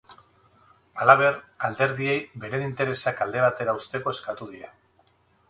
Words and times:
Halaber, 1.03 1.37
alderdiei 1.67 2.15
beren 2.47 2.65
interesak 2.69 3.23
alde 3.27 3.45
batera 3.45 3.77
uzteko 3.83 4.17
eskatu 4.19 4.51
die. 4.57 4.73